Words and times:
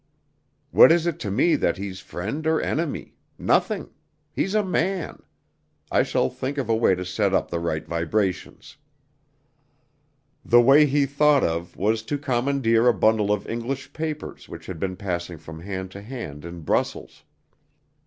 What 0.71 0.91
is 0.91 1.05
it 1.05 1.19
to 1.19 1.29
me 1.29 1.55
that 1.55 1.77
he's 1.77 1.99
friend 1.99 2.47
or 2.47 2.59
enemy? 2.59 3.17
Nothing. 3.37 3.91
He's 4.33 4.55
a 4.55 4.63
man. 4.65 5.21
I 5.91 6.01
shall 6.01 6.27
think 6.27 6.57
of 6.57 6.69
a 6.69 6.75
way 6.75 6.95
to 6.95 7.05
set 7.05 7.35
up 7.35 7.51
the 7.51 7.59
right 7.59 7.85
vibrations." 7.85 8.77
The 10.43 10.59
way 10.59 10.87
he 10.87 11.05
thought 11.05 11.43
of 11.43 11.77
was 11.77 12.01
to 12.01 12.17
commandeer 12.17 12.87
a 12.87 12.95
bundle 12.95 13.31
of 13.31 13.47
English 13.47 13.93
papers 13.93 14.49
which 14.49 14.65
had 14.65 14.79
been 14.79 14.95
passing 14.95 15.37
from 15.37 15.59
hand 15.59 15.91
to 15.91 16.01
hand 16.01 16.45
in 16.45 16.61
Brussels. 16.61 17.23